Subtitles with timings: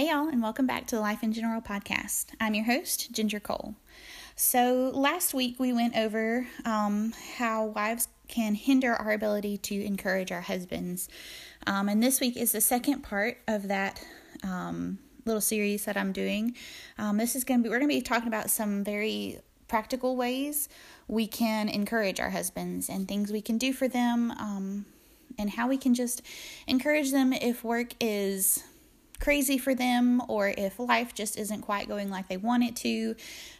[0.00, 2.28] Hey, y'all, and welcome back to the Life in General podcast.
[2.40, 3.74] I'm your host, Ginger Cole.
[4.34, 10.32] So, last week we went over um, how wives can hinder our ability to encourage
[10.32, 11.10] our husbands.
[11.66, 14.02] Um, and this week is the second part of that
[14.42, 16.56] um, little series that I'm doing.
[16.96, 20.16] Um, this is going to be, we're going to be talking about some very practical
[20.16, 20.70] ways
[21.08, 24.86] we can encourage our husbands and things we can do for them um,
[25.38, 26.22] and how we can just
[26.66, 28.64] encourage them if work is
[29.20, 33.14] crazy for them or if life just isn't quite going like they want it to.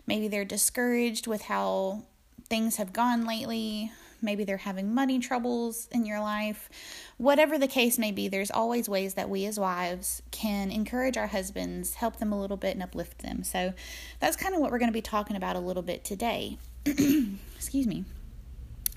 [0.07, 2.05] Maybe they're discouraged with how
[2.49, 3.93] things have gone lately.
[4.23, 6.69] Maybe they're having money troubles in your life.
[7.17, 11.29] Whatever the case may be, there's always ways that we as wives can encourage our
[11.29, 13.45] husbands, help them a little bit, and uplift them.
[13.45, 13.73] So
[14.19, 16.59] that's kind of what we're going to be talking about a little bit today.
[16.85, 18.05] Excuse me.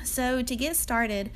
[0.04, 1.30] So, to get started,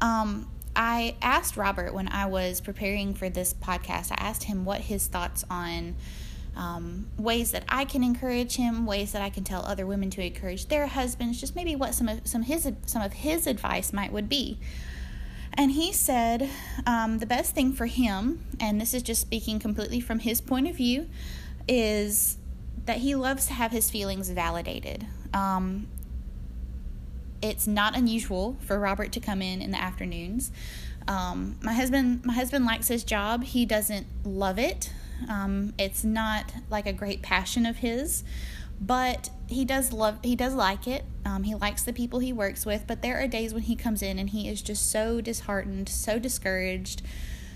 [0.00, 4.80] um, I asked Robert when I was preparing for this podcast, I asked him what
[4.82, 5.96] his thoughts on
[6.56, 10.24] um, ways that I can encourage him, ways that I can tell other women to
[10.24, 14.12] encourage their husbands, just maybe what some of some his some of his advice might
[14.12, 14.58] would be.
[15.56, 16.50] And he said
[16.86, 20.68] um, the best thing for him, and this is just speaking completely from his point
[20.68, 21.08] of view,
[21.68, 22.38] is
[22.86, 25.06] that he loves to have his feelings validated.
[25.32, 25.86] Um,
[27.44, 30.50] it's not unusual for Robert to come in in the afternoons.
[31.06, 33.44] Um, my husband, my husband likes his job.
[33.44, 34.90] He doesn't love it.
[35.28, 38.24] Um, it's not like a great passion of his,
[38.80, 40.18] but he does love.
[40.22, 41.04] He does like it.
[41.26, 42.86] Um, he likes the people he works with.
[42.86, 46.18] But there are days when he comes in and he is just so disheartened, so
[46.18, 47.02] discouraged,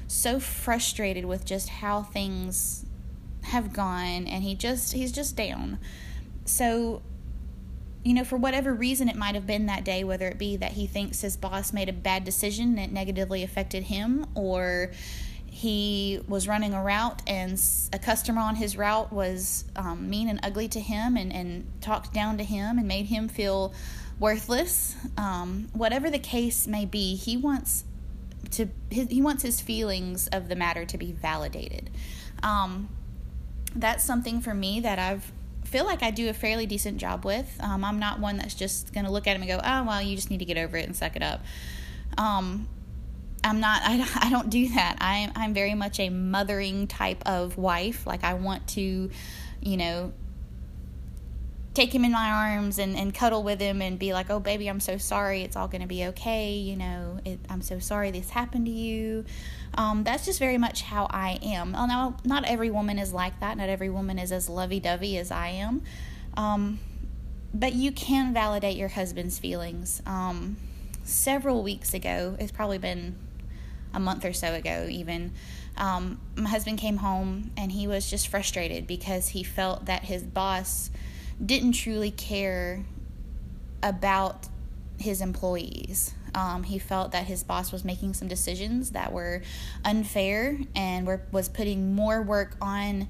[0.07, 2.85] so frustrated with just how things
[3.45, 5.79] have gone, and he just he's just down.
[6.45, 7.01] So
[8.05, 10.73] you know, for whatever reason it might have been that day, whether it be that
[10.73, 14.93] he thinks his boss made a bad decision that negatively affected him, or
[15.47, 17.61] he was running a route and
[17.93, 22.15] a customer on his route was um, mean and ugly to him and, and talked
[22.15, 23.73] down to him and made him feel
[24.21, 24.95] worthless.
[25.17, 27.85] Um, whatever the case may be, he wants
[28.53, 31.91] to his, he wants his feelings of the matter to be validated.
[32.43, 32.89] Um,
[33.75, 35.33] that's something for me that I've
[35.69, 37.57] feel like I do a fairly decent job with.
[37.61, 40.03] Um, I'm not one that's just going to look at him and go, oh, well,
[40.03, 41.45] you just need to get over it and suck it up.
[42.17, 42.69] Um,
[43.45, 44.97] I'm not, I, I don't do that.
[45.01, 48.07] I, I'm very much a mothering type of wife.
[48.07, 49.11] Like, I want to,
[49.61, 50.13] you know,
[51.79, 54.67] take him in my arms and, and cuddle with him and be like, oh, baby,
[54.69, 55.43] I'm so sorry.
[55.43, 56.55] It's all going to be okay.
[56.55, 59.25] You know, it, I'm so sorry this happened to you.
[59.75, 61.71] Um, that's just very much how I am.
[61.71, 63.57] Now, not every woman is like that.
[63.57, 65.83] Not every woman is as lovey dovey as I am.
[66.37, 66.81] Um,
[67.55, 70.03] but you can validate your husband's feelings.
[70.05, 70.57] Um,
[71.05, 73.15] several weeks ago, it's probably been
[73.95, 75.33] a month or so ago, even,
[75.77, 80.25] um, my husband came home and he was just frustrated because he felt that his
[80.25, 80.91] boss
[81.45, 82.85] didn't truly care
[83.83, 84.49] about
[84.99, 86.15] his employees.
[86.35, 89.43] Um, he felt that his boss was making some decisions that were
[89.85, 93.09] unfair and were, was putting more work on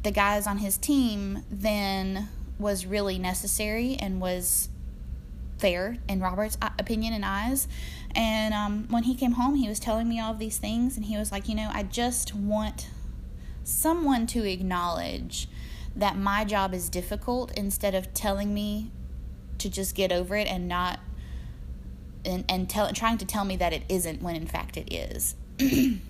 [0.00, 2.28] the guys on his team than
[2.58, 4.68] was really necessary and was
[5.58, 7.68] fair in Robert's opinion and eyes.
[8.14, 11.06] And um, when he came home, he was telling me all of these things, and
[11.06, 12.88] he was like, You know, I just want
[13.64, 15.48] someone to acknowledge
[15.96, 18.90] that my job is difficult instead of telling me
[19.58, 20.98] to just get over it and not
[22.24, 25.34] and, and tell, trying to tell me that it isn't when in fact it is.
[25.58, 26.00] and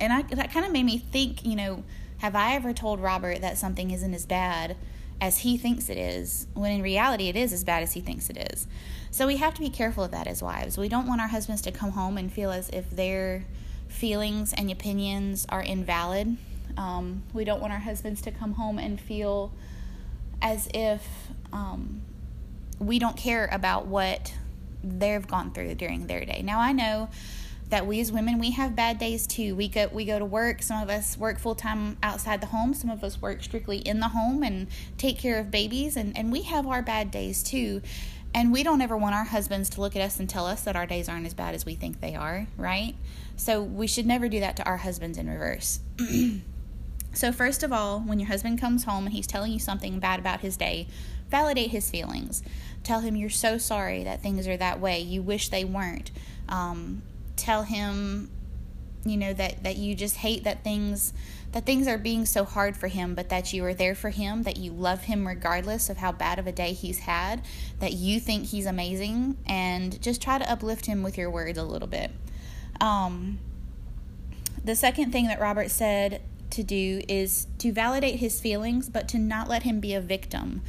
[0.00, 1.84] I, that kind of made me think, you know,
[2.18, 4.76] have I ever told Robert that something isn't as bad
[5.20, 8.30] as he thinks it is, when in reality it is as bad as he thinks
[8.30, 8.66] it is?
[9.10, 10.78] So we have to be careful of that as wives.
[10.78, 13.44] We don't want our husbands to come home and feel as if their
[13.88, 16.36] feelings and opinions are invalid.
[16.76, 19.52] Um, we don't want our husbands to come home and feel
[20.42, 21.06] as if
[21.52, 22.02] um,
[22.78, 24.34] we don't care about what
[24.82, 26.42] they've gone through during their day.
[26.42, 27.08] Now I know
[27.68, 29.56] that we as women we have bad days too.
[29.56, 30.62] We go we go to work.
[30.62, 32.74] Some of us work full time outside the home.
[32.74, 34.68] Some of us work strictly in the home and
[34.98, 37.82] take care of babies and and we have our bad days too.
[38.34, 40.76] And we don't ever want our husbands to look at us and tell us that
[40.76, 42.94] our days aren't as bad as we think they are, right?
[43.36, 45.80] So we should never do that to our husbands in reverse.
[47.16, 50.20] so first of all, when your husband comes home and he's telling you something bad
[50.20, 50.86] about his day,
[51.30, 52.42] validate his feelings.
[52.82, 55.00] Tell him you're so sorry that things are that way.
[55.00, 56.10] You wish they weren't.
[56.48, 57.02] Um,
[57.34, 58.30] tell him,
[59.04, 61.12] you know, that, that you just hate that things
[61.52, 64.42] that things are being so hard for him, but that you are there for him,
[64.42, 67.40] that you love him regardless of how bad of a day he's had,
[67.78, 71.62] that you think he's amazing, and just try to uplift him with your words a
[71.62, 72.10] little bit.
[72.78, 73.38] Um,
[74.62, 76.20] the second thing that Robert said
[76.56, 80.62] to do is to validate his feelings, but to not let him be a victim.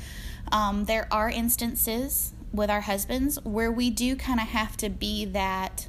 [0.51, 5.25] Um, there are instances with our husbands where we do kind of have to be
[5.25, 5.87] that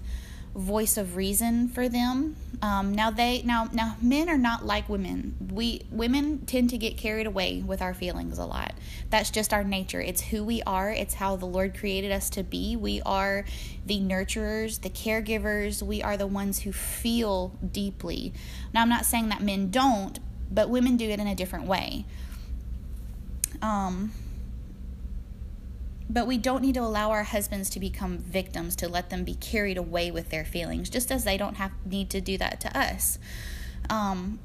[0.55, 2.37] voice of reason for them.
[2.61, 5.37] Um, now they now now men are not like women.
[5.53, 8.75] We women tend to get carried away with our feelings a lot.
[9.11, 10.01] That's just our nature.
[10.01, 10.91] It's who we are.
[10.91, 12.75] It's how the Lord created us to be.
[12.75, 13.45] We are
[13.87, 15.83] the nurturers, the caregivers.
[15.83, 18.33] We are the ones who feel deeply.
[18.75, 20.19] Now I'm not saying that men don't,
[20.51, 22.05] but women do it in a different way.
[23.63, 24.13] Um
[26.11, 29.35] but we don't need to allow our husbands to become victims, to let them be
[29.35, 32.79] carried away with their feelings, just as they don't have need to do that to
[32.79, 33.19] us.
[33.91, 34.39] Um,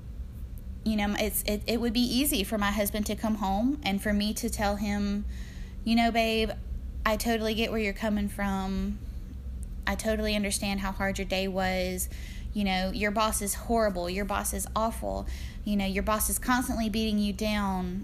[0.83, 4.01] you know, it's it, it would be easy for my husband to come home and
[4.01, 5.23] for me to tell him,
[5.85, 6.51] you know, babe,
[7.05, 8.99] I totally get where you're coming from.
[9.87, 12.09] I totally understand how hard your day was.
[12.53, 14.09] You know, your boss is horrible.
[14.09, 15.27] Your boss is awful.
[15.63, 18.03] You know, your boss is constantly beating you down.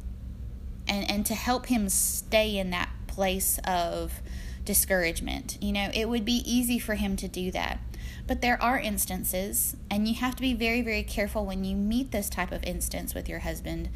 [0.87, 4.21] And and to help him stay in that place of
[4.65, 5.57] discouragement.
[5.61, 7.79] You know, it would be easy for him to do that.
[8.27, 12.11] But there are instances, and you have to be very, very careful when you meet
[12.11, 13.89] this type of instance with your husband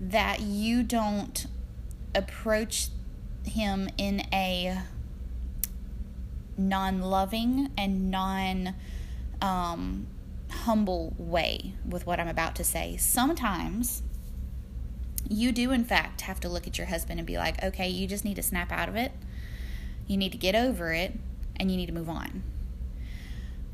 [0.00, 1.46] that you don't
[2.14, 2.88] approach
[3.44, 4.80] him in a
[6.56, 8.74] non loving and non
[9.40, 10.08] um,
[10.50, 12.96] humble way with what I'm about to say.
[12.96, 14.02] Sometimes
[15.28, 18.06] you do, in fact, have to look at your husband and be like, okay, you
[18.06, 19.12] just need to snap out of it.
[20.06, 21.14] You need to get over it
[21.56, 22.42] and you need to move on.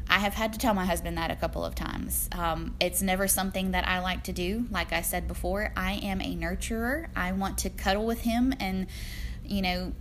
[0.08, 2.28] I have had to tell my husband that a couple of times.
[2.32, 4.66] Um, it's never something that I like to do.
[4.70, 7.08] Like I said before, I am a nurturer.
[7.16, 8.86] I want to cuddle with him and,
[9.44, 9.92] you know,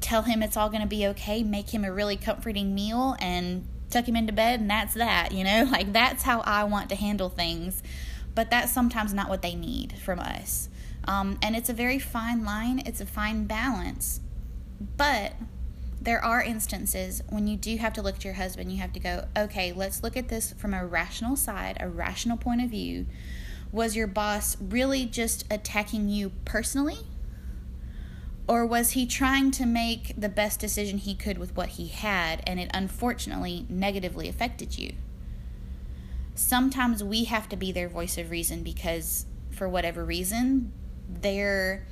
[0.00, 3.66] tell him it's all going to be okay, make him a really comforting meal, and
[3.90, 5.64] tuck him into bed, and that's that, you know?
[5.70, 7.82] Like, that's how I want to handle things.
[8.34, 10.68] But that's sometimes not what they need from us.
[11.06, 14.20] Um, and it's a very fine line, it's a fine balance.
[14.96, 15.34] But
[16.00, 19.00] there are instances when you do have to look at your husband, you have to
[19.00, 23.06] go, okay, let's look at this from a rational side, a rational point of view.
[23.72, 26.98] Was your boss really just attacking you personally?
[28.48, 32.42] Or was he trying to make the best decision he could with what he had
[32.46, 34.92] and it unfortunately negatively affected you?
[36.36, 40.70] Sometimes we have to be their voice of reason because, for whatever reason,
[41.08, 41.86] their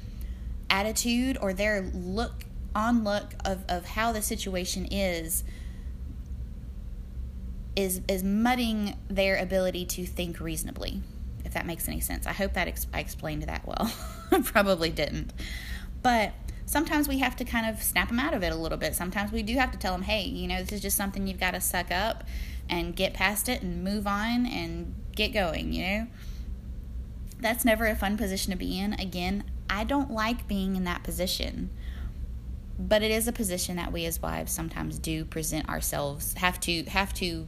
[0.71, 2.45] attitude or their look
[2.75, 5.45] on look of, of how the situation is
[7.77, 11.01] is is mudding their ability to think reasonably
[11.45, 12.27] if that makes any sense.
[12.27, 13.93] I hope that ex- i explained that well.
[14.45, 15.33] Probably didn't.
[16.03, 16.33] But
[16.65, 18.95] sometimes we have to kind of snap them out of it a little bit.
[18.95, 21.41] Sometimes we do have to tell them hey you know this is just something you've
[21.41, 22.25] got to suck up
[22.69, 26.07] and get past it and move on and get going you know
[27.45, 28.95] that's never a fun position to be in.
[28.95, 31.71] Again, I don't like being in that position.
[32.79, 36.83] But it is a position that we as wives sometimes do present ourselves have to
[36.85, 37.47] have to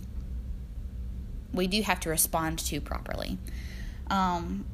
[1.52, 3.38] we do have to respond to properly.
[4.08, 4.66] Um,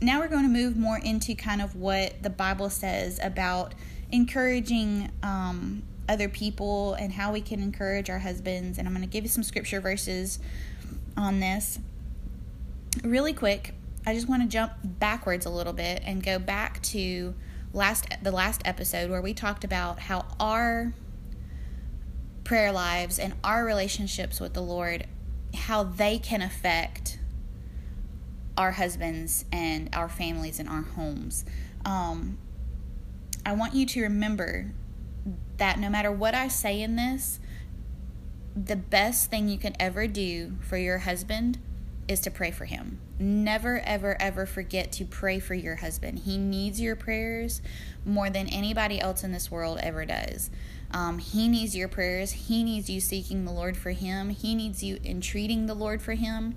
[0.00, 3.74] now we're going to move more into kind of what the Bible says about
[4.12, 8.78] encouraging um, other people and how we can encourage our husbands.
[8.78, 10.38] And I'm going to give you some scripture verses
[11.16, 11.78] on this.
[13.02, 13.74] Really quick,
[14.06, 17.34] I just want to jump backwards a little bit and go back to
[17.72, 20.92] last the last episode where we talked about how our
[22.44, 25.06] prayer lives and our relationships with the Lord
[25.54, 27.18] how they can affect
[28.56, 31.44] our husbands and our families and our homes.
[31.84, 32.38] Um,
[33.46, 34.72] I want you to remember
[35.56, 37.40] that no matter what I say in this,
[38.54, 41.58] the best thing you can ever do for your husband
[42.06, 43.00] is to pray for him.
[43.18, 46.20] Never, ever, ever forget to pray for your husband.
[46.20, 47.62] He needs your prayers
[48.04, 50.50] more than anybody else in this world ever does.
[50.90, 52.32] Um, he needs your prayers.
[52.32, 54.30] He needs you seeking the Lord for him.
[54.30, 56.56] He needs you entreating the Lord for him.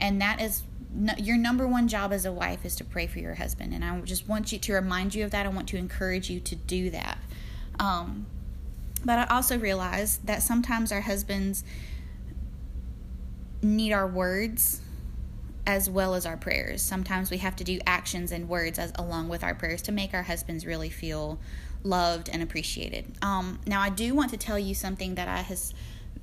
[0.00, 3.18] And that is no, your number one job as a wife is to pray for
[3.18, 3.74] your husband.
[3.74, 5.44] And I just want you to remind you of that.
[5.44, 7.18] I want to encourage you to do that.
[7.78, 8.26] Um,
[9.04, 11.62] but I also realize that sometimes our husbands
[13.62, 14.80] need our words
[15.66, 16.80] as well as our prayers.
[16.80, 20.14] Sometimes we have to do actions and words as along with our prayers to make
[20.14, 21.38] our husbands really feel
[21.82, 23.04] loved and appreciated.
[23.20, 25.74] Um, now, I do want to tell you something that I has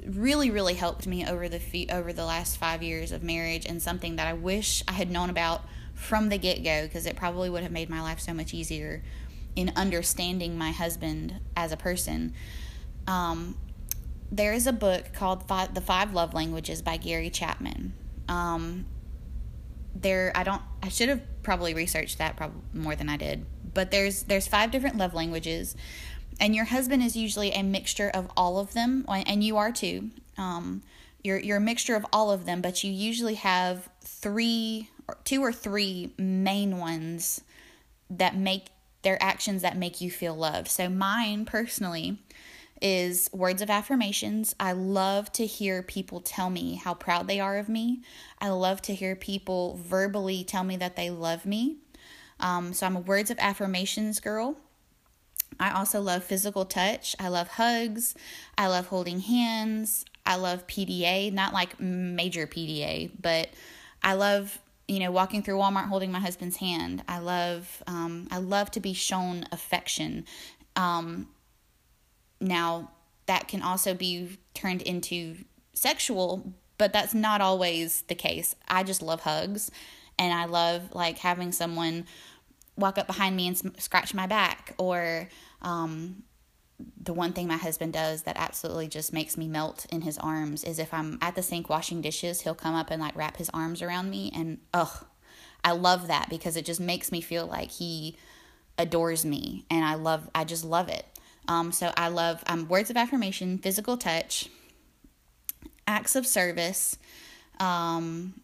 [0.06, 3.82] really, really helped me over the fe- over the last five years of marriage, and
[3.82, 5.63] something that I wish I had known about
[5.94, 9.04] from the get go because it probably would have made my life so much easier
[9.56, 12.34] in understanding my husband as a person.
[13.08, 13.58] Um,
[14.36, 17.94] there is a book called Five, The Five Love Languages by Gary Chapman.
[18.27, 18.86] Um,
[19.96, 23.46] there I don't I should have probably researched that probably more than I did.
[23.74, 25.75] But there's there's five different love languages
[26.39, 30.10] and your husband is usually a mixture of all of them and you are too.
[30.38, 30.84] Um,
[31.24, 35.42] you're you're a mixture of all of them, but you usually have three or two
[35.42, 37.42] or three main ones
[38.10, 38.68] that make
[39.04, 40.68] their actions that make you feel loved.
[40.68, 42.20] So mine personally
[42.82, 44.55] is words of affirmations.
[44.60, 48.01] I love to hear people tell me how proud they are of me.
[48.39, 51.77] I love to hear people verbally tell me that they love me.
[52.39, 54.58] Um, so I'm a words of affirmations girl.
[55.60, 57.15] I also love physical touch.
[57.20, 58.13] I love hugs.
[58.58, 60.03] I love holding hands.
[60.25, 63.50] I love PDA, not like major PDA, but
[64.03, 67.03] I love you know walking through Walmart holding my husband's hand.
[67.08, 70.25] I love um, I love to be shown affection.
[70.75, 71.27] Um,
[72.39, 72.92] now,
[73.25, 75.38] that can also be turned into
[75.74, 78.56] sexual, but that's not always the case.
[78.68, 79.72] I just love hugs
[80.18, 82.06] and I love like having someone
[82.77, 85.30] walk up behind me and scratch my back or
[85.62, 86.24] um,
[87.01, 90.63] the one thing my husband does that absolutely just makes me melt in his arms
[90.63, 93.50] is if I'm at the sink washing dishes, he'll come up and like wrap his
[93.51, 95.06] arms around me and ugh,
[95.63, 98.18] I love that because it just makes me feel like he
[98.77, 101.06] adores me and I love I just love it.
[101.48, 104.50] Um, so I love um, words of affirmation, physical touch,
[105.88, 106.98] acts of service,
[107.60, 108.42] um,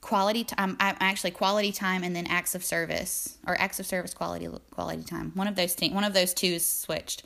[0.00, 0.76] quality time.
[0.80, 5.02] I'm actually quality time, and then acts of service or acts of service, quality quality
[5.02, 5.32] time.
[5.34, 7.22] One of those one of those two is switched,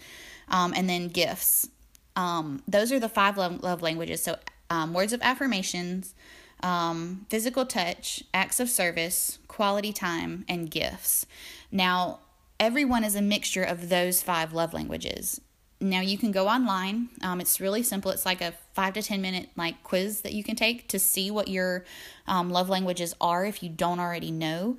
[0.49, 1.69] um, and then gifts.
[2.15, 4.23] Um, those are the five love, love languages.
[4.23, 4.37] So
[4.71, 6.15] um, words of affirmations,
[6.63, 11.27] um, physical touch, acts of service, quality time, and gifts.
[11.71, 12.21] Now
[12.59, 15.41] everyone is a mixture of those five love languages.
[15.81, 17.11] Now you can go online.
[17.23, 18.11] Um, it's really simple.
[18.11, 21.31] It's like a five to ten minute like quiz that you can take to see
[21.31, 21.85] what your
[22.27, 24.77] um, love languages are if you don't already know.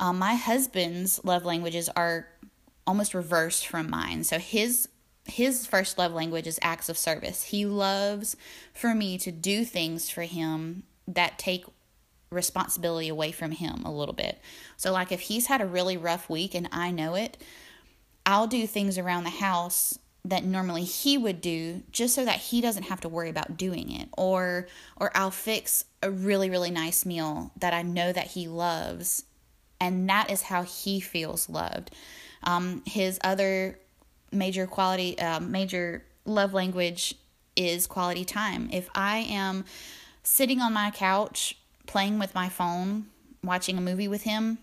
[0.00, 2.26] Um, my husband's love languages are
[2.86, 4.24] almost reversed from mine.
[4.24, 4.88] So his
[5.24, 7.44] his first love language is acts of service.
[7.44, 8.36] He loves
[8.74, 11.64] for me to do things for him that take
[12.32, 14.40] responsibility away from him a little bit.
[14.76, 17.36] So, like if he's had a really rough week and I know it,
[18.26, 22.60] I'll do things around the house that normally he would do just so that he
[22.60, 24.08] doesn't have to worry about doing it.
[24.16, 29.24] Or or I'll fix a really really nice meal that I know that he loves
[29.80, 31.90] and that is how he feels loved.
[32.44, 33.78] Um, his other
[34.30, 37.16] major quality uh, major love language
[37.56, 38.68] is quality time.
[38.72, 39.64] If I am
[40.22, 43.06] sitting on my couch playing with my phone,
[43.42, 44.58] watching a movie with him,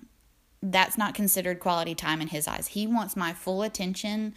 [0.61, 2.67] that's not considered quality time in his eyes.
[2.67, 4.33] He wants my full attention,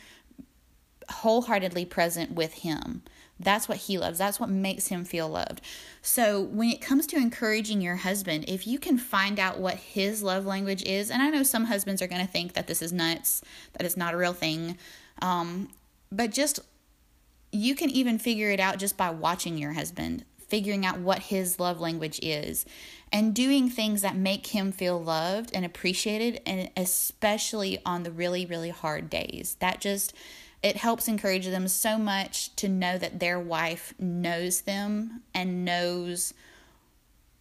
[1.11, 3.03] wholeheartedly present with him.
[3.41, 4.19] That's what he loves.
[4.19, 5.63] That's what makes him feel loved.
[6.01, 10.23] So, when it comes to encouraging your husband, if you can find out what his
[10.23, 12.93] love language is, and I know some husbands are going to think that this is
[12.93, 14.79] nuts, that it's not a real thing,
[15.21, 15.71] um,
[16.13, 16.61] but just
[17.51, 21.59] you can even figure it out just by watching your husband figuring out what his
[21.59, 22.67] love language is
[23.11, 28.45] and doing things that make him feel loved and appreciated and especially on the really
[28.45, 29.57] really hard days.
[29.61, 30.15] That just
[30.63, 36.35] it helps encourage them so much to know that their wife knows them and knows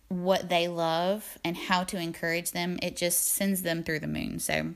[0.07, 2.79] what they love and how to encourage them.
[2.81, 4.39] It just sends them through the moon.
[4.39, 4.73] So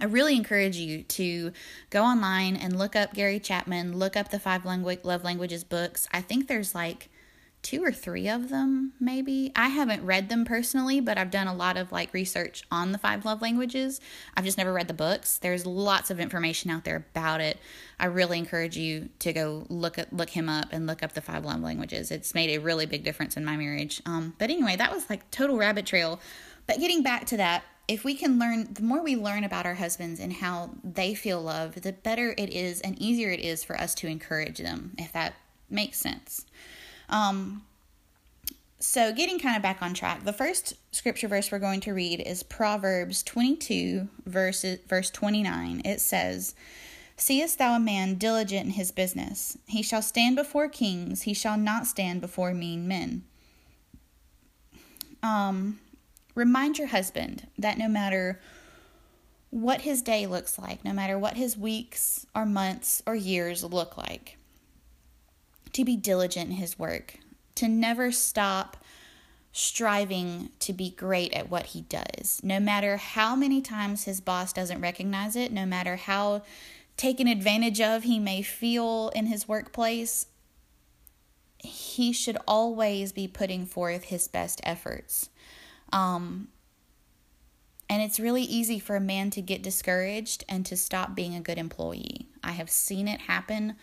[0.00, 1.52] I really encourage you to
[1.90, 6.08] go online and look up Gary Chapman, look up the five language love languages books.
[6.12, 7.08] I think there's like
[7.62, 9.52] two or three of them, maybe.
[9.54, 12.98] I haven't read them personally, but I've done a lot of like research on the
[12.98, 14.00] five love languages.
[14.36, 15.38] I've just never read the books.
[15.38, 17.58] There's lots of information out there about it.
[17.98, 21.20] I really encourage you to go look at look him up and look up the
[21.20, 22.10] five love languages.
[22.10, 24.00] It's made a really big difference in my marriage.
[24.06, 26.18] Um, but anyway, that was like total rabbit trail.
[26.66, 29.74] But getting back to that, if we can learn, the more we learn about our
[29.74, 33.76] husbands and how they feel love, the better it is and easier it is for
[33.76, 35.34] us to encourage them, if that
[35.68, 36.46] makes sense.
[37.10, 37.62] Um,
[38.78, 42.20] so, getting kind of back on track, the first scripture verse we're going to read
[42.20, 45.82] is Proverbs 22, verse, verse 29.
[45.84, 46.54] It says,
[47.18, 49.58] Seest thou a man diligent in his business?
[49.66, 53.24] He shall stand before kings, he shall not stand before mean men.
[55.22, 55.80] Um,
[56.34, 58.40] remind your husband that no matter
[59.50, 63.98] what his day looks like, no matter what his weeks or months or years look
[63.98, 64.38] like,
[65.72, 67.18] to be diligent in his work,
[67.56, 68.76] to never stop
[69.52, 72.40] striving to be great at what he does.
[72.42, 76.42] No matter how many times his boss doesn't recognize it, no matter how
[76.96, 80.26] taken advantage of he may feel in his workplace,
[81.58, 85.30] he should always be putting forth his best efforts.
[85.92, 86.48] Um,
[87.88, 91.40] and it's really easy for a man to get discouraged and to stop being a
[91.40, 92.28] good employee.
[92.42, 93.74] I have seen it happen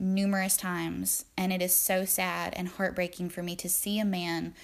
[0.00, 4.54] numerous times, and it is so sad and heartbreaking for me to see a man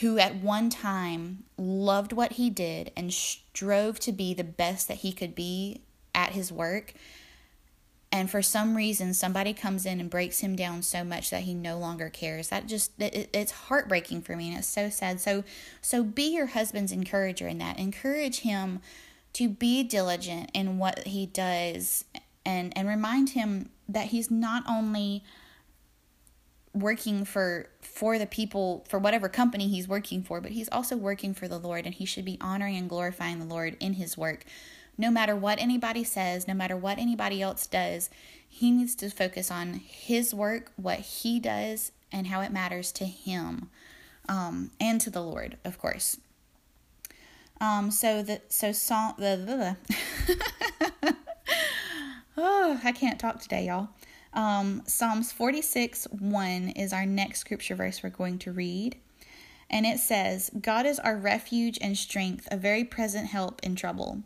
[0.00, 4.98] who at one time loved what he did and strove to be the best that
[4.98, 5.80] he could be
[6.14, 6.94] at his work
[8.14, 11.52] and for some reason somebody comes in and breaks him down so much that he
[11.52, 12.46] no longer cares.
[12.46, 15.20] That just it, it's heartbreaking for me and it's so sad.
[15.20, 15.42] So
[15.80, 17.76] so be your husband's encourager in that.
[17.76, 18.78] Encourage him
[19.32, 22.04] to be diligent in what he does
[22.44, 25.24] and and remind him that he's not only
[26.72, 31.32] working for for the people for whatever company he's working for but he's also working
[31.32, 34.44] for the Lord and he should be honoring and glorifying the Lord in his work
[34.96, 38.10] no matter what anybody says, no matter what anybody else does,
[38.48, 43.04] he needs to focus on his work, what he does, and how it matters to
[43.04, 43.70] him
[44.28, 46.18] um, and to the Lord, of course.
[47.60, 49.76] Um, so the so song the,
[50.76, 50.83] the
[52.82, 53.88] I can't talk today, y'all.
[54.32, 58.96] Um, Psalms 46 1 is our next scripture verse we're going to read.
[59.70, 64.22] And it says, God is our refuge and strength, a very present help in trouble.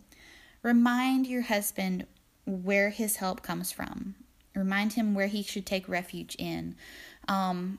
[0.63, 2.07] Remind your husband
[2.47, 4.15] where his help comes from.
[4.55, 6.75] Remind him where he should take refuge in.
[7.29, 7.79] Um,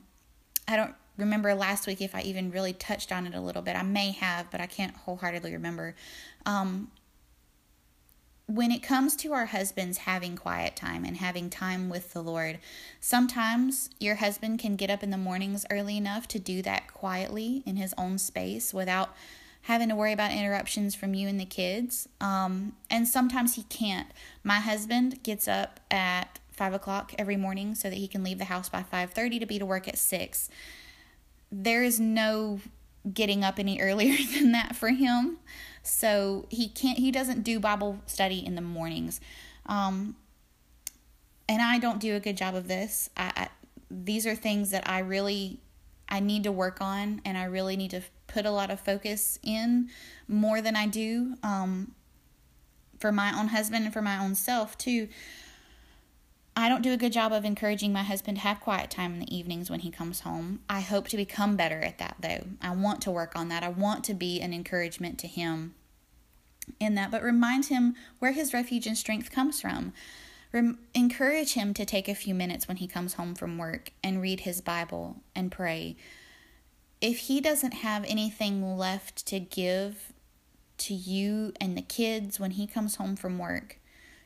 [0.66, 3.76] I don't remember last week if I even really touched on it a little bit.
[3.76, 5.94] I may have, but I can't wholeheartedly remember.
[6.46, 6.90] Um,
[8.50, 12.58] when it comes to our husbands having quiet time and having time with the Lord,
[12.98, 17.62] sometimes your husband can get up in the mornings early enough to do that quietly
[17.64, 19.14] in his own space without
[19.62, 22.08] having to worry about interruptions from you and the kids.
[22.20, 24.08] Um, and sometimes he can't.
[24.42, 28.46] My husband gets up at five o'clock every morning so that he can leave the
[28.46, 30.48] house by five thirty to be to work at six.
[31.52, 32.60] There is no
[33.12, 35.38] getting up any earlier than that for him.
[35.82, 39.20] So he can't he doesn't do Bible study in the mornings.
[39.66, 40.16] Um,
[41.48, 43.10] and I don't do a good job of this.
[43.16, 43.48] I, I
[43.90, 45.58] these are things that I really
[46.08, 49.38] I need to work on and I really need to put a lot of focus
[49.42, 49.90] in
[50.28, 51.94] more than I do um,
[52.98, 55.08] for my own husband and for my own self too.
[56.60, 59.20] I don't do a good job of encouraging my husband to have quiet time in
[59.20, 60.60] the evenings when he comes home.
[60.68, 62.44] I hope to become better at that though.
[62.60, 63.62] I want to work on that.
[63.62, 65.74] I want to be an encouragement to him
[66.78, 69.94] in that, but remind him where his refuge and strength comes from.
[70.52, 74.20] Rem- encourage him to take a few minutes when he comes home from work and
[74.20, 75.96] read his Bible and pray
[77.00, 80.12] if he doesn't have anything left to give
[80.76, 83.79] to you and the kids when he comes home from work,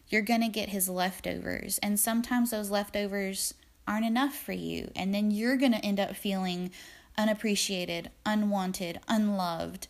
[0.08, 1.78] you're going to get his leftovers.
[1.78, 3.54] And sometimes those leftovers
[3.86, 4.90] aren't enough for you.
[4.94, 6.70] And then you're going to end up feeling
[7.16, 9.88] unappreciated, unwanted, unloved.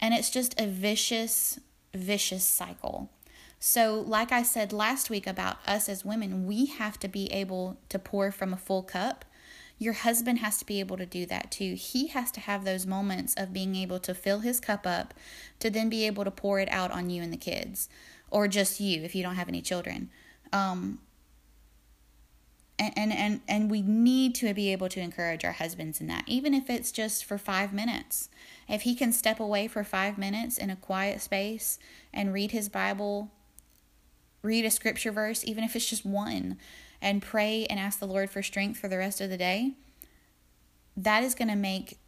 [0.00, 1.58] And it's just a vicious,
[1.94, 3.10] vicious cycle.
[3.58, 7.78] So, like I said last week about us as women, we have to be able
[7.88, 9.24] to pour from a full cup
[9.78, 11.74] your husband has to be able to do that too.
[11.74, 15.12] He has to have those moments of being able to fill his cup up
[15.58, 17.88] to then be able to pour it out on you and the kids,
[18.30, 20.10] or just you if you don't have any children.
[20.52, 20.98] Um,
[22.78, 26.24] and, and and and we need to be able to encourage our husbands in that
[26.26, 28.28] even if it's just for 5 minutes
[28.68, 31.78] if he can step away for 5 minutes in a quiet space
[32.12, 33.30] and read his bible
[34.42, 36.58] read a scripture verse even if it's just one
[37.04, 39.72] and pray and ask the Lord for strength for the rest of the day,
[40.96, 41.98] that is going to make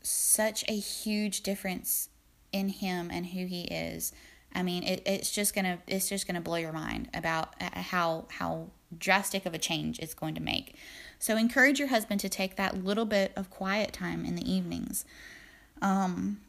[0.00, 2.08] such a huge difference
[2.52, 4.12] in him and who he is.
[4.54, 8.26] I mean, it, it's just gonna it's just gonna blow your mind about uh, how
[8.30, 10.76] how drastic of a change it's going to make.
[11.18, 15.04] So encourage your husband to take that little bit of quiet time in the evenings.
[15.82, 16.40] Um,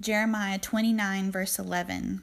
[0.00, 2.22] Jeremiah 29, verse 11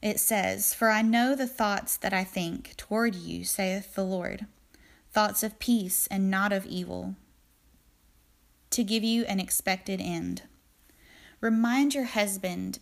[0.00, 4.46] it says, For I know the thoughts that I think toward you, saith the Lord,
[5.12, 7.16] thoughts of peace and not of evil,
[8.70, 10.42] to give you an expected end.
[11.40, 12.78] Remind your husband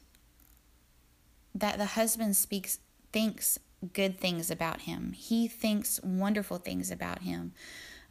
[1.58, 2.78] that the husband speaks
[3.12, 3.58] thinks
[3.92, 5.12] good things about him.
[5.12, 7.52] He thinks wonderful things about him.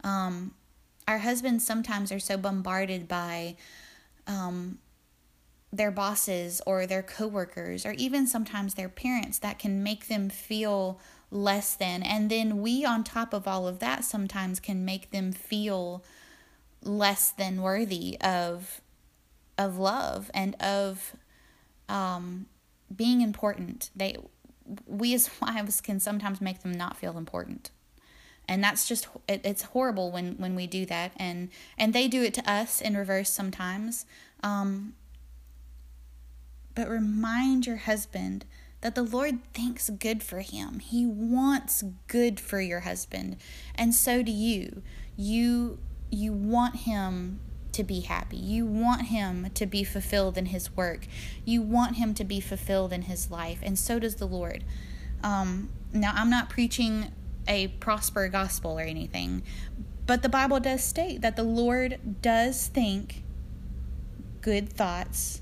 [0.04, 0.54] Um,
[1.08, 3.56] our husbands sometimes are so bombarded by
[4.28, 4.80] um,
[5.72, 11.00] their bosses or their coworkers or even sometimes their parents that can make them feel
[11.32, 15.32] less than and then we on top of all of that sometimes can make them
[15.32, 16.04] feel
[16.82, 18.80] less than worthy of
[19.58, 21.16] of love and of
[21.90, 22.46] um,
[22.96, 24.16] being important they
[24.86, 27.72] we as wives can sometimes make them not feel important
[28.48, 32.24] and that's just it, it's horrible when when we do that and and they do
[32.24, 34.06] it to us in reverse sometimes
[34.44, 34.94] um
[36.76, 38.46] but remind your husband
[38.82, 40.78] that the Lord thinks good for him.
[40.78, 43.38] He wants good for your husband,
[43.74, 44.84] and so do you.
[45.18, 45.80] You
[46.12, 47.40] you want him
[47.76, 48.38] to be happy.
[48.38, 51.08] You want him to be fulfilled in his work.
[51.44, 54.64] You want him to be fulfilled in his life, and so does the Lord.
[55.24, 57.12] Um, now, I'm not preaching
[57.48, 59.44] a prosper gospel or anything,
[60.08, 63.24] but the Bible does state that the Lord does think
[64.42, 65.42] good thoughts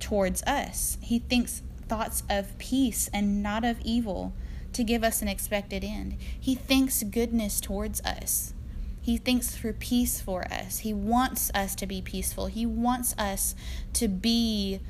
[0.00, 0.98] towards us.
[1.00, 4.32] He thinks thoughts of peace and not of evil
[4.72, 6.16] to give us an expected end.
[6.38, 8.54] He thinks goodness towards us.
[9.08, 10.80] He thinks for peace for us.
[10.80, 12.48] He wants us to be peaceful.
[12.48, 13.54] He wants us
[13.94, 14.80] to be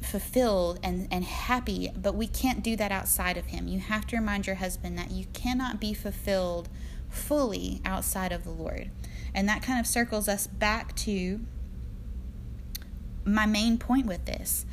[0.00, 3.66] fulfilled and, and happy, but we can't do that outside of Him.
[3.66, 6.68] You have to remind your husband that you cannot be fulfilled
[7.08, 8.88] fully outside of the Lord.
[9.34, 11.40] And that kind of circles us back to
[13.24, 14.64] my main point with this.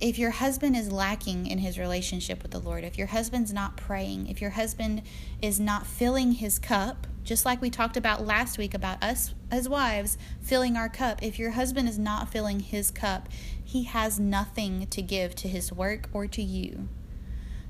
[0.00, 3.76] If your husband is lacking in his relationship with the Lord, if your husband's not
[3.76, 5.02] praying, if your husband
[5.40, 9.68] is not filling his cup, just like we talked about last week about us as
[9.68, 13.28] wives filling our cup, if your husband is not filling his cup,
[13.62, 16.88] he has nothing to give to his work or to you.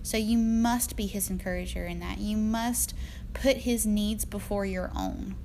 [0.02, 2.18] So you must be his encourager in that.
[2.18, 2.94] You must
[3.32, 5.36] put his needs before your own.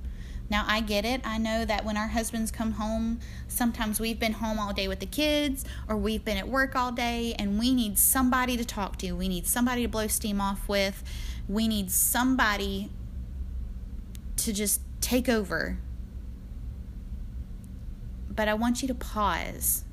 [0.50, 1.20] Now, I get it.
[1.24, 4.98] I know that when our husbands come home, sometimes we've been home all day with
[4.98, 8.98] the kids or we've been at work all day and we need somebody to talk
[8.98, 9.12] to.
[9.12, 11.04] We need somebody to blow steam off with.
[11.48, 12.90] We need somebody
[14.38, 15.78] to just take over.
[18.28, 19.84] But I want you to pause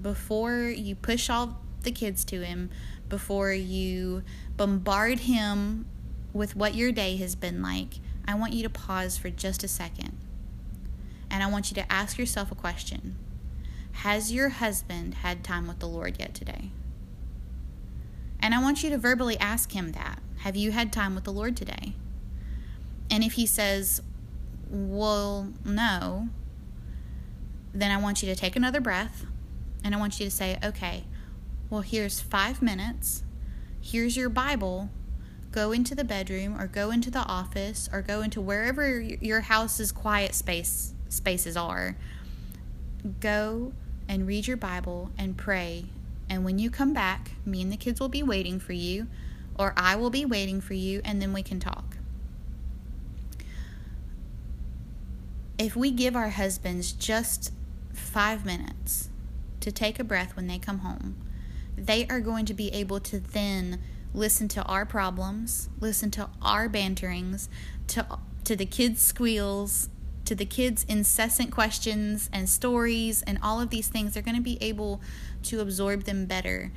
[0.00, 2.70] before you push all the kids to him,
[3.10, 4.22] before you
[4.56, 5.84] bombard him
[6.32, 9.68] with what your day has been like I want you to pause for just a
[9.68, 10.16] second.
[11.30, 13.16] And I want you to ask yourself a question
[13.92, 16.70] Has your husband had time with the Lord yet today?
[18.40, 20.20] And I want you to verbally ask him that.
[20.38, 21.94] Have you had time with the Lord today?
[23.10, 24.02] And if he says,
[24.70, 26.28] Well, no,
[27.72, 29.26] then I want you to take another breath
[29.82, 31.04] and I want you to say, Okay,
[31.70, 33.22] well, here's five minutes.
[33.80, 34.90] Here's your Bible
[35.56, 39.90] go into the bedroom or go into the office or go into wherever your house's
[39.90, 41.96] quiet space spaces are.
[43.20, 43.72] Go
[44.06, 45.86] and read your Bible and pray.
[46.28, 49.06] And when you come back, me and the kids will be waiting for you,
[49.58, 51.96] or I will be waiting for you, and then we can talk.
[55.58, 57.50] If we give our husbands just
[57.94, 59.08] five minutes
[59.60, 61.16] to take a breath when they come home,
[61.78, 63.80] they are going to be able to then
[64.16, 67.48] listen to our problems, listen to our banterings,
[67.88, 69.88] to to the kids' squeals,
[70.24, 74.14] to the kids' incessant questions and stories and all of these things.
[74.14, 75.00] They're going to be able
[75.44, 76.72] to absorb them better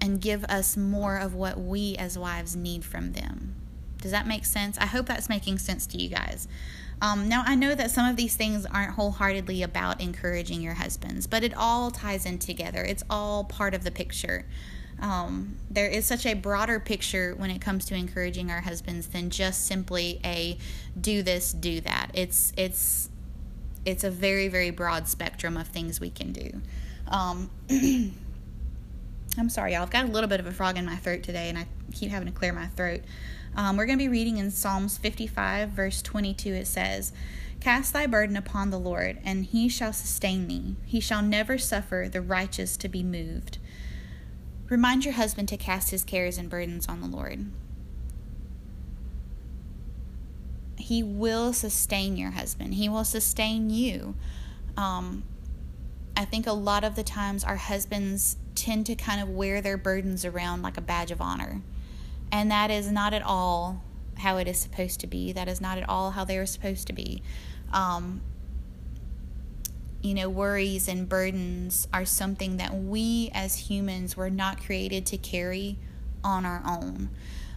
[0.00, 3.54] and give us more of what we as wives need from them.
[3.98, 4.76] Does that make sense?
[4.78, 6.46] I hope that's making sense to you guys.
[7.00, 11.26] Um, now, I know that some of these things aren't wholeheartedly about encouraging your husbands,
[11.26, 12.82] but it all ties in together.
[12.82, 14.46] It's all part of the picture.
[15.00, 19.30] Um, there is such a broader picture when it comes to encouraging our husbands than
[19.30, 20.58] just simply a
[20.98, 22.10] do this, do that.
[22.14, 23.10] It's it's
[23.84, 26.62] it's a very very broad spectrum of things we can do.
[27.08, 27.50] Um,
[29.38, 29.82] I'm sorry, y'all.
[29.82, 32.10] I've got a little bit of a frog in my throat today, and I keep
[32.10, 33.02] having to clear my throat.
[33.54, 36.52] Um, we're going to be reading in Psalms 55, verse 22.
[36.52, 37.12] It says,
[37.60, 40.76] Cast thy burden upon the Lord, and he shall sustain thee.
[40.84, 43.58] He shall never suffer the righteous to be moved.
[44.68, 47.46] Remind your husband to cast his cares and burdens on the Lord.
[50.76, 54.14] He will sustain your husband, he will sustain you.
[54.76, 55.24] Um,
[56.16, 59.76] I think a lot of the times our husbands tend to kind of wear their
[59.76, 61.60] burdens around like a badge of honor.
[62.32, 63.82] And that is not at all
[64.18, 65.32] how it is supposed to be.
[65.32, 67.22] That is not at all how they are supposed to be.
[67.72, 68.22] Um,
[70.02, 75.16] you know, worries and burdens are something that we as humans were not created to
[75.16, 75.78] carry
[76.22, 77.10] on our own.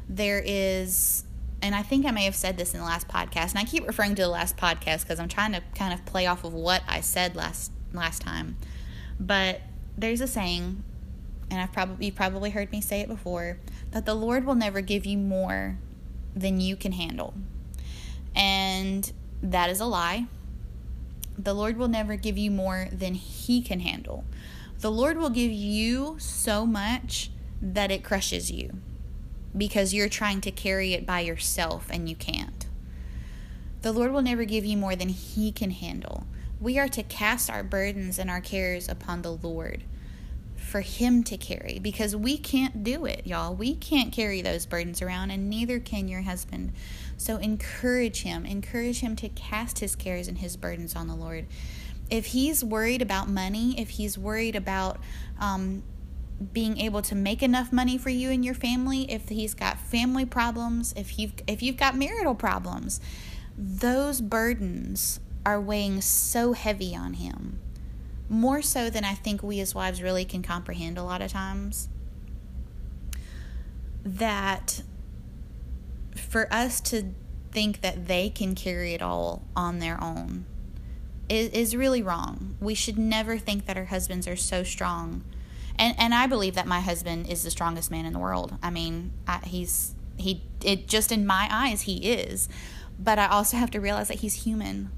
[0.08, 1.24] There is,
[1.62, 3.86] and I think I may have said this in the last podcast, and I keep
[3.86, 6.82] referring to the last podcast because I'm trying to kind of play off of what
[6.88, 8.58] I said last last time.
[9.20, 9.62] But
[9.98, 10.84] there's a saying,
[11.52, 13.60] and I've probably you probably heard me say it before,
[13.92, 15.78] that the Lord will never give you more
[16.36, 17.34] than you can handle.
[18.36, 20.28] And that is a lie
[21.44, 24.26] the Lord will never give you more than He can handle.
[24.80, 28.74] The Lord will give you so much that it crushes you.
[29.58, 32.68] because you're trying to carry it by yourself and you can't.
[33.82, 36.28] The Lord will never give you more than He can handle.
[36.60, 39.84] We are to cast our burdens and our cares upon the Lord
[40.70, 43.56] for Him to carry because we can't do it, y'all.
[43.56, 46.74] We can't carry those burdens around, and neither can your husband.
[47.18, 48.46] So encourage him.
[48.46, 51.48] Encourage him to cast his cares and his burdens on the Lord.
[52.10, 55.00] If he's worried about money, if he's worried about
[55.40, 55.84] um,
[56.54, 60.26] being able to make enough money for you and your family, if he's got family
[60.26, 63.02] problems, if you've if you've got marital problems,
[63.58, 67.60] those burdens are weighing so heavy on him
[68.30, 71.90] more so than I think we as wives really can comprehend a lot of times.
[74.06, 74.84] That
[76.16, 77.14] for us to
[77.52, 80.46] think that they can carry it all on their own
[81.28, 82.56] is, is really wrong.
[82.60, 85.24] We should never think that our husbands are so strong.
[85.78, 88.58] And and I believe that my husband is the strongest man in the world.
[88.62, 92.50] I mean, I, he's he it just in my eyes he is.
[93.00, 94.92] But I also have to realize that he's human.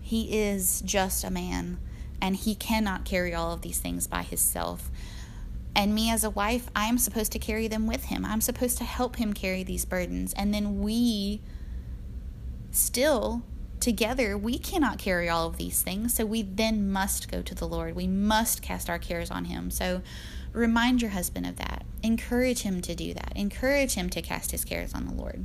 [0.00, 1.78] He is just a man
[2.20, 4.90] and he cannot carry all of these things by himself.
[5.74, 8.24] And me as a wife, I am supposed to carry them with him.
[8.24, 10.34] I'm supposed to help him carry these burdens.
[10.34, 11.40] And then we
[12.70, 13.42] still
[13.80, 16.14] together we cannot carry all of these things.
[16.14, 17.94] So we then must go to the lord.
[17.94, 19.70] We must cast our cares on him.
[19.70, 20.02] So
[20.52, 21.84] remind your husband of that.
[22.02, 23.32] Encourage him to do that.
[23.36, 25.44] Encourage him to cast his cares on the lord.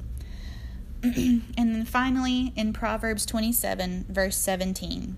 [1.03, 5.17] And then finally in proverbs 27 verse 17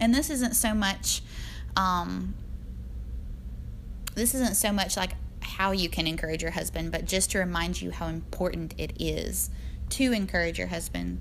[0.00, 1.22] and this isn't so much
[1.76, 2.34] um,
[4.14, 7.80] this isn't so much like how you can encourage your husband but just to remind
[7.80, 9.50] you how important it is
[9.90, 11.20] to encourage your husband.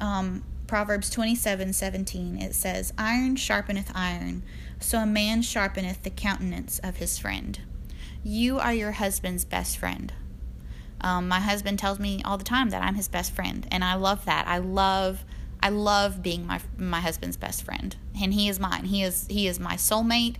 [0.00, 4.42] Um, proverbs 27 17 it says iron sharpeneth iron
[4.80, 7.60] so a man sharpeneth the countenance of his friend.
[8.24, 10.12] You are your husband's best friend.
[11.00, 13.94] Um, my husband tells me all the time that i'm his best friend and i
[13.94, 14.46] love that.
[14.48, 15.24] I love
[15.66, 18.84] I love being my my husband's best friend, and he is mine.
[18.84, 20.36] He is he is my soulmate.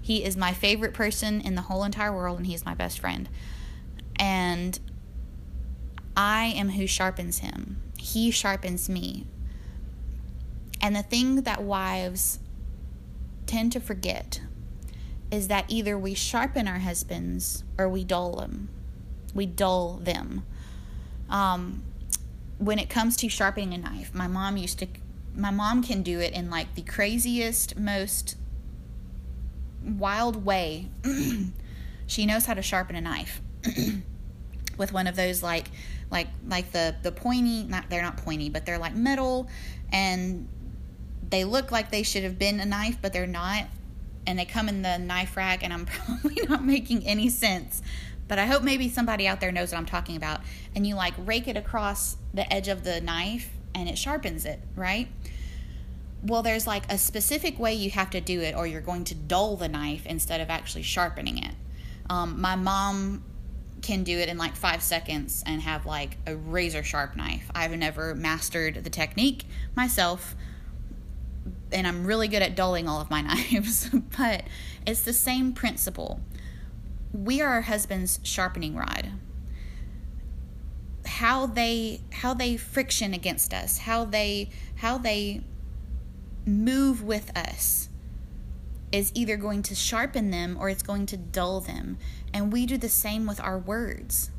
[0.00, 2.98] He is my favorite person in the whole entire world, and he is my best
[2.98, 3.28] friend.
[4.16, 4.80] And
[6.16, 7.82] I am who sharpens him.
[7.98, 9.26] He sharpens me.
[10.80, 12.38] And the thing that wives
[13.44, 14.40] tend to forget
[15.30, 18.70] is that either we sharpen our husbands or we dull them.
[19.34, 20.46] We dull them.
[21.28, 21.82] Um,
[22.60, 24.86] when it comes to sharpening a knife, my mom used to
[25.34, 28.36] my mom can do it in like the craziest, most
[29.82, 30.88] wild way.
[32.06, 33.40] she knows how to sharpen a knife
[34.76, 35.70] with one of those like
[36.10, 39.48] like like the the pointy not they're not pointy but they're like metal
[39.92, 40.48] and
[41.30, 43.64] they look like they should have been a knife but they're not
[44.26, 47.80] and they come in the knife rack and I'm probably not making any sense
[48.30, 50.42] but I hope maybe somebody out there knows what I'm talking about.
[50.76, 54.60] And you like rake it across the edge of the knife and it sharpens it,
[54.76, 55.08] right?
[56.22, 59.14] Well, there's like a specific way you have to do it, or you're going to
[59.14, 61.54] dull the knife instead of actually sharpening it.
[62.10, 63.24] Um, my mom
[63.80, 67.50] can do it in like five seconds and have like a razor sharp knife.
[67.54, 70.34] I've never mastered the technique myself,
[71.72, 73.88] and I'm really good at dulling all of my knives,
[74.18, 74.44] but
[74.86, 76.20] it's the same principle
[77.12, 79.10] we are our husband's sharpening rod
[81.20, 85.42] how they how they friction against us how they how they
[86.46, 87.90] move with us
[88.92, 91.96] is either going to sharpen them or it's going to dull them.
[92.34, 94.30] And we do the same with our words.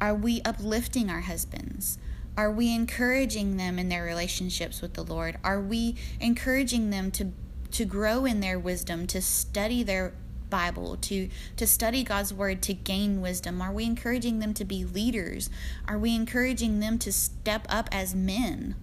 [0.00, 1.98] Are we uplifting our husbands?
[2.36, 5.38] Are we encouraging them in their relationships with the lord?
[5.42, 7.32] Are we encouraging them to
[7.72, 10.14] to grow in their wisdom to study their
[10.56, 13.60] Bible, to to study God's word to gain wisdom?
[13.60, 15.50] Are we encouraging them to be leaders?
[15.86, 18.74] Are we encouraging them to step up as men?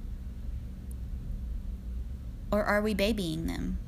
[2.52, 3.80] Or are we babying them?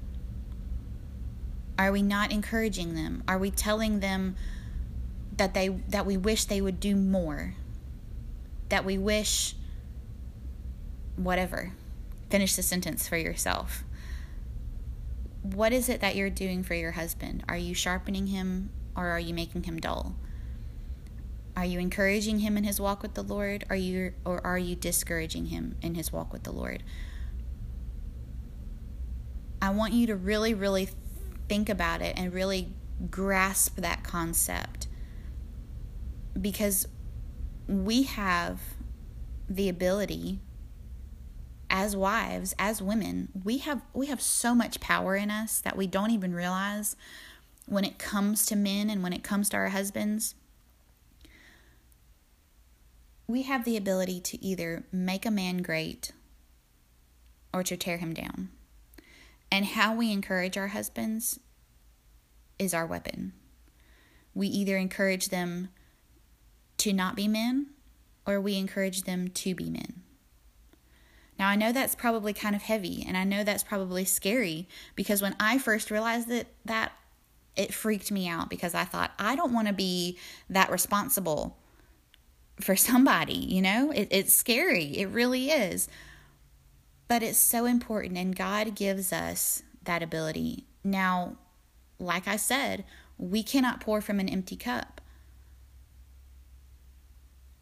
[1.77, 3.23] Are we not encouraging them?
[3.27, 4.35] Are we telling them
[5.37, 7.53] that they that we wish they would do more?
[8.69, 9.55] That we wish
[11.17, 11.73] whatever.
[12.31, 13.83] Finish the sentence for yourself
[15.53, 17.43] what is it that you're doing for your husband?
[17.47, 20.15] Are you sharpening him or are you making him dull?
[21.55, 23.63] Are you encouraging him in his walk with the Lord?
[23.69, 26.83] Are you or are you discouraging him in his walk with the Lord?
[29.61, 30.89] I want you to really really
[31.47, 32.73] think about it and really
[33.09, 34.87] grasp that concept
[36.39, 36.87] because
[37.67, 38.59] we have
[39.49, 40.39] the ability
[41.69, 45.87] as wives, as women, we have we have so much power in us that we
[45.87, 46.95] don't even realize
[47.67, 50.35] when it comes to men and when it comes to our husbands.
[53.27, 56.11] we have the ability to either make a man great
[57.53, 58.49] or to tear him down.
[59.51, 61.39] And how we encourage our husbands
[62.59, 63.33] is our weapon.
[64.33, 65.69] We either encourage them
[66.77, 67.67] to not be men
[68.27, 69.94] or we encourage them to be men.
[71.37, 75.21] Now, I know that's probably kind of heavy and I know that's probably scary because
[75.21, 76.93] when I first realized that, that
[77.55, 80.17] it freaked me out because I thought, I don't want to be
[80.49, 81.57] that responsible
[82.59, 83.91] for somebody, you know?
[83.91, 84.97] It, it's scary.
[84.97, 85.87] It really is.
[87.07, 90.65] But it's so important, and God gives us that ability.
[90.83, 91.37] Now,
[91.99, 92.83] like I said,
[93.17, 95.01] we cannot pour from an empty cup.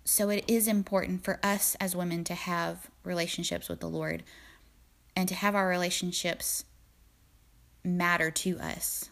[0.06, 4.24] So it is important for us as women to have relationships with the Lord
[5.16, 6.66] and to have our relationships
[7.84, 9.10] matter to us.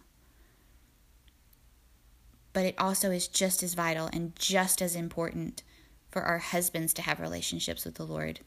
[2.54, 5.63] But it also is just as vital and just as important
[6.10, 8.41] for our husbands to have relationships with the Lord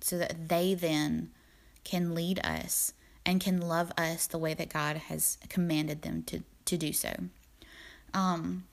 [0.00, 1.30] so that they then
[1.84, 2.92] can lead us
[3.24, 7.14] and can love us the way that God has commanded them to, to do so.
[8.12, 8.64] Um,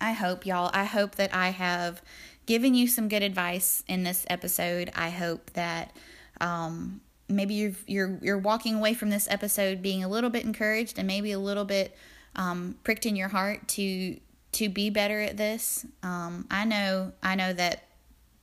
[0.00, 2.02] I hope, y'all, I hope that I have
[2.46, 4.90] given you some good advice in this episode.
[4.94, 5.96] I hope that
[6.40, 10.98] um, maybe you're, you're, you're walking away from this episode being a little bit encouraged
[10.98, 11.96] and maybe a little bit
[12.36, 14.18] um, pricked in your heart to
[14.52, 15.84] to be better at this.
[16.02, 17.84] Um, I know I know that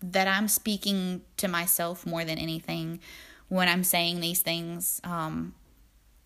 [0.02, 3.00] that I'm speaking to myself more than anything
[3.48, 5.00] when I'm saying these things.
[5.04, 5.56] Um,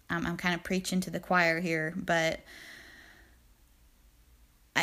[0.09, 2.39] I'm, I'm kind of preaching to the choir here, but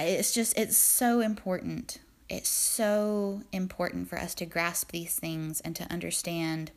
[0.02, 1.98] it's just it's so important.
[2.28, 6.72] It's so important for us to grasp these things and to understand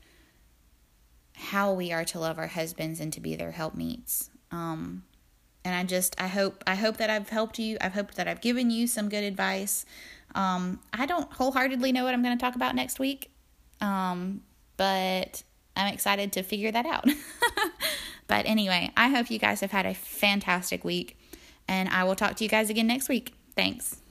[1.34, 4.30] how we are to love our husbands and to be their helpmeets.
[4.51, 5.03] Um,
[5.63, 7.77] and I just I hope I hope that I've helped you.
[7.82, 9.86] I've hoped that I've given you some good advice.
[10.34, 13.32] Um, I don't wholeheartedly know what I'm going to talk about next week,
[13.82, 14.41] um,
[14.77, 15.43] but
[15.75, 17.08] I'm excited to figure that out.
[18.27, 21.17] but anyway, I hope you guys have had a fantastic week,
[21.67, 23.34] and I will talk to you guys again next week.
[23.56, 24.01] Thanks.